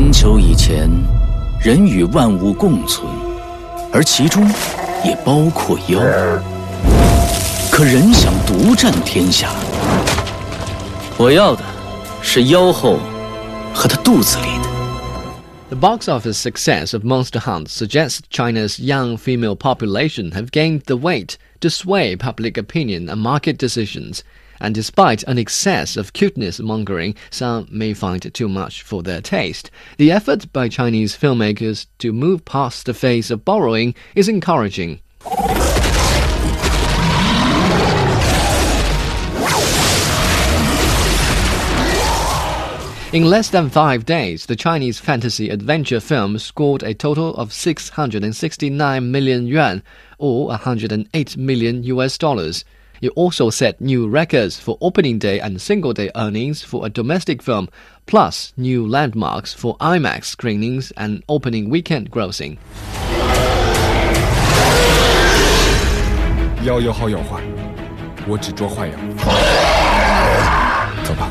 [0.00, 0.88] 很久以前，
[1.60, 3.04] 人与万物共存，
[3.92, 4.48] 而其中
[5.04, 5.98] 也包括妖。
[7.68, 9.52] 可人想独占天下，
[11.16, 11.64] 我要的
[12.22, 13.00] 是妖后
[13.74, 14.68] 和她肚子里的。
[15.70, 21.34] The box office success of Monster Hunt suggests China's young female population have gained the weight
[21.58, 24.20] to sway public opinion and market decisions.
[24.60, 29.20] And despite an excess of cuteness mongering, some may find it too much for their
[29.20, 29.70] taste.
[29.96, 35.00] The effort by Chinese filmmakers to move past the phase of borrowing is encouraging.
[43.10, 49.10] In less than five days, the Chinese fantasy adventure film scored a total of 669
[49.10, 49.82] million yuan,
[50.18, 52.66] or 108 million US dollars.
[53.01, 57.41] It also set new records for opening day and single day earnings for a domestic
[57.41, 57.67] film,
[58.05, 62.57] plus new landmarks for IMAX screenings and opening weekend grossing.
[66.65, 67.43] 妖有好有坏，
[68.25, 68.93] 我只捉坏妖。
[71.03, 71.29] 走吧。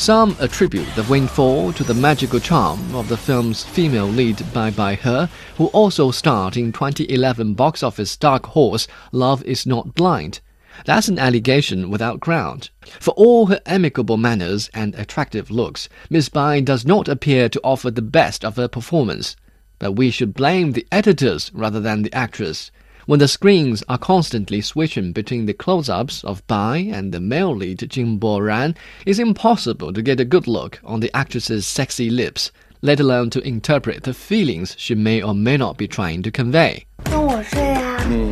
[0.00, 4.94] Some attribute the windfall to the magical charm of the film's female lead Bai Bai
[4.94, 5.26] He,
[5.58, 10.40] who also starred in 2011 box office Dark Horse Love is Not Blind.
[10.86, 12.70] That's an allegation without ground.
[12.98, 17.90] For all her amicable manners and attractive looks, Miss Bai does not appear to offer
[17.90, 19.36] the best of her performance.
[19.78, 22.70] But we should blame the editors rather than the actress
[23.10, 27.84] when the screens are constantly switching between the close-ups of Bai and the male lead
[27.90, 33.00] Jing Boran, it's impossible to get a good look on the actress's sexy lips, let
[33.00, 36.86] alone to interpret the feelings she may or may not be trying to convey.
[37.02, 38.00] 跟我睡啊！
[38.08, 38.30] 嗯，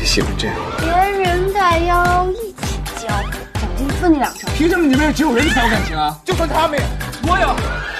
[0.00, 0.56] 你喜欢这样？
[0.80, 3.06] 别人在邀，一起教，
[3.54, 4.52] 长进分两成。
[4.56, 6.20] 凭什么你们只有人才有感情啊？
[6.24, 6.84] 就算他们也，
[7.30, 7.93] 我有。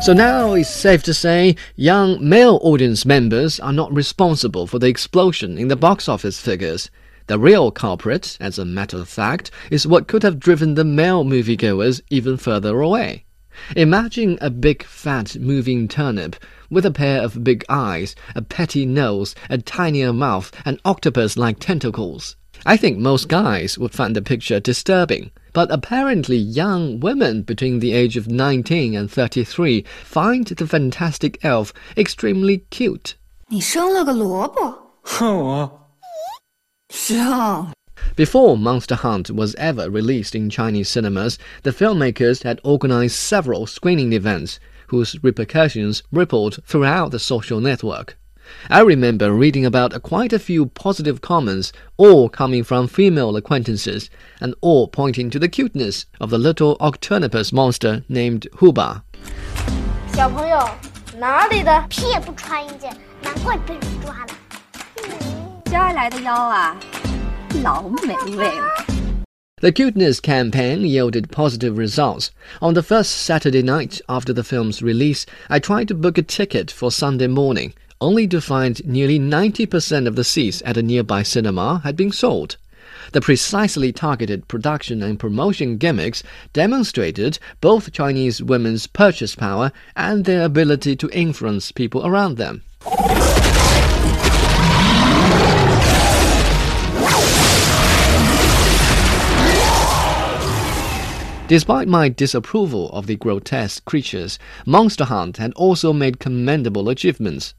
[0.00, 4.86] So now it's safe to say young male audience members are not responsible for the
[4.86, 6.88] explosion in the box office figures.
[7.26, 11.24] The real culprit, as a matter of fact, is what could have driven the male
[11.24, 13.26] moviegoers even further away.
[13.76, 16.36] Imagine a big fat moving turnip
[16.70, 21.58] with a pair of big eyes, a petty nose, a tinier mouth, and octopus like
[21.58, 22.36] tentacles.
[22.65, 27.93] I think most guys would find the picture disturbing, but apparently young women between the
[27.93, 33.15] age of 19 and 33 find the fantastic elf extremely cute.
[33.49, 35.89] 你生了个萝卜，我
[36.89, 37.67] 生。
[38.15, 44.13] Before Monster Hunt was ever released in Chinese cinemas, the filmmakers had organized several screening
[44.13, 48.15] events whose repercussions rippled throughout the social network.
[48.69, 54.53] I remember reading about quite a few positive comments, all coming from female acquaintances, and
[54.61, 59.01] all pointing to the cuteness of the little octopus monster named Huba.
[60.13, 60.59] 小朋友，
[61.17, 61.85] 哪里的？
[61.89, 64.27] 屁也不穿一件，难怪被人抓了。
[65.65, 66.75] 家来的妖啊，
[67.63, 68.85] 老美味了。
[69.61, 72.27] The cuteness campaign yielded positive results.
[72.59, 76.69] On the first Saturday night after the film's release, I tried to book a ticket
[76.69, 81.80] for Sunday morning, only to find nearly 90% of the seats at a nearby cinema
[81.84, 82.56] had been sold.
[83.12, 86.22] The precisely targeted production and promotion gimmicks
[86.52, 92.62] demonstrated both Chinese women's purchase power and their ability to influence people around them.
[101.48, 107.54] Despite my disapproval of the grotesque creatures, Monster Hunt had also made commendable achievements.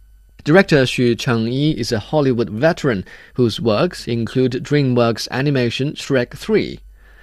[0.45, 6.79] Director Xu Chengyi is a Hollywood veteran whose works include DreamWorks animation Shrek 3.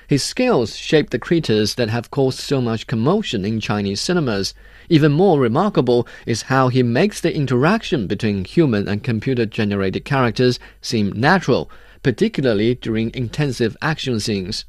[0.06, 4.52] His skills shape the creatures that have caused so much commotion in Chinese cinemas.
[4.90, 10.60] Even more remarkable is how he makes the interaction between human and computer generated characters
[10.82, 11.70] seem natural,
[12.02, 14.64] particularly during intensive action scenes.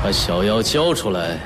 [0.00, 1.40] 把小妖交出来！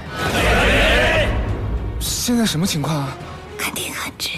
[1.99, 3.17] 现在什么情况啊？
[3.57, 4.29] 肯定很值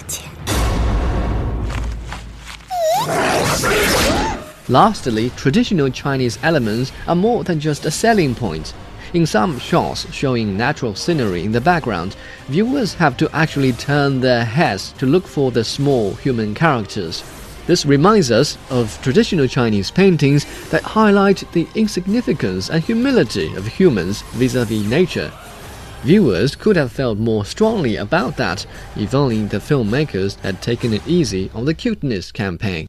[4.68, 8.72] Lastly, traditional Chinese elements are more than just a selling point.
[9.12, 12.16] In some shots showing natural scenery in the background,
[12.48, 17.22] viewers have to actually turn their heads to look for the small human characters.
[17.66, 24.22] This reminds us of traditional Chinese paintings that highlight the insignificance and humility of humans
[24.32, 25.32] vis a vis nature.
[26.02, 28.66] Viewers could have felt more strongly about that
[28.96, 32.88] if only the filmmakers had taken it easy on the cuteness campaign.